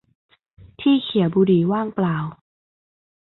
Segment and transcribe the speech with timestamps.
[0.81, 2.17] ที่เขี่ยบุหรี่ว่างเปล่า